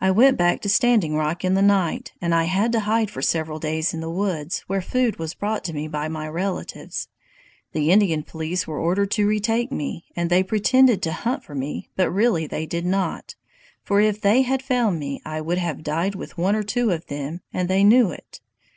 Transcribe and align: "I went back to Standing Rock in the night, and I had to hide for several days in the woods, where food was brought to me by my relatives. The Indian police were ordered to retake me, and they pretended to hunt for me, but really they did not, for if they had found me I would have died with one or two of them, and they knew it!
"I 0.00 0.12
went 0.12 0.36
back 0.38 0.60
to 0.60 0.68
Standing 0.68 1.16
Rock 1.16 1.44
in 1.44 1.54
the 1.54 1.60
night, 1.60 2.12
and 2.20 2.32
I 2.32 2.44
had 2.44 2.70
to 2.70 2.78
hide 2.86 3.10
for 3.10 3.20
several 3.20 3.58
days 3.58 3.92
in 3.92 3.98
the 3.98 4.08
woods, 4.08 4.60
where 4.68 4.80
food 4.80 5.18
was 5.18 5.34
brought 5.34 5.64
to 5.64 5.72
me 5.72 5.88
by 5.88 6.06
my 6.06 6.28
relatives. 6.28 7.08
The 7.72 7.90
Indian 7.90 8.22
police 8.22 8.68
were 8.68 8.78
ordered 8.78 9.10
to 9.10 9.26
retake 9.26 9.72
me, 9.72 10.04
and 10.14 10.30
they 10.30 10.44
pretended 10.44 11.02
to 11.02 11.12
hunt 11.12 11.42
for 11.42 11.56
me, 11.56 11.88
but 11.96 12.12
really 12.12 12.46
they 12.46 12.64
did 12.64 12.86
not, 12.86 13.34
for 13.82 14.00
if 14.00 14.20
they 14.20 14.42
had 14.42 14.62
found 14.62 15.00
me 15.00 15.20
I 15.24 15.40
would 15.40 15.58
have 15.58 15.82
died 15.82 16.14
with 16.14 16.38
one 16.38 16.54
or 16.54 16.62
two 16.62 16.92
of 16.92 17.06
them, 17.06 17.40
and 17.52 17.68
they 17.68 17.82
knew 17.82 18.12
it! 18.12 18.40